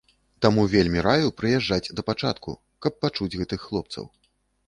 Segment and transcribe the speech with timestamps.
[0.43, 2.55] Таму вельмі раю прыязджаць да пачатку,
[2.85, 4.03] каб пачуць гэтых хлопцаў.